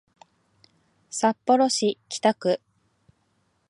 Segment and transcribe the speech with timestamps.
[1.11, 2.59] 札幌市北区